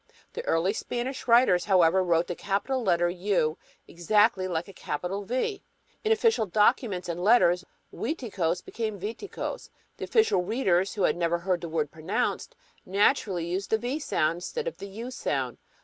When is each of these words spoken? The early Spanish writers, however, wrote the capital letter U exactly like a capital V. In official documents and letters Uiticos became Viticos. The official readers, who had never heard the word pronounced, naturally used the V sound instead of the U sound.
The 0.33 0.43
early 0.47 0.73
Spanish 0.73 1.27
writers, 1.27 1.65
however, 1.65 2.03
wrote 2.03 2.25
the 2.25 2.33
capital 2.33 2.81
letter 2.81 3.07
U 3.07 3.59
exactly 3.87 4.47
like 4.47 4.67
a 4.67 4.73
capital 4.73 5.25
V. 5.25 5.61
In 6.03 6.11
official 6.11 6.47
documents 6.47 7.07
and 7.07 7.23
letters 7.23 7.63
Uiticos 7.93 8.65
became 8.65 8.99
Viticos. 8.99 9.69
The 9.97 10.05
official 10.05 10.41
readers, 10.41 10.95
who 10.95 11.03
had 11.03 11.15
never 11.15 11.37
heard 11.37 11.61
the 11.61 11.69
word 11.69 11.91
pronounced, 11.91 12.55
naturally 12.83 13.45
used 13.45 13.69
the 13.69 13.77
V 13.77 13.99
sound 13.99 14.37
instead 14.37 14.67
of 14.67 14.77
the 14.77 14.87
U 14.87 15.11
sound. 15.11 15.59